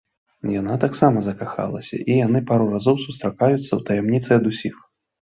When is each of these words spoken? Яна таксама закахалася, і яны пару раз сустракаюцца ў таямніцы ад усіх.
Яна 0.59 0.77
таксама 0.83 1.17
закахалася, 1.27 1.99
і 2.13 2.15
яны 2.25 2.41
пару 2.53 2.65
раз 2.71 2.87
сустракаюцца 3.05 3.61
ў 3.75 3.79
таямніцы 3.91 4.29
ад 4.39 4.49
усіх. 4.55 4.75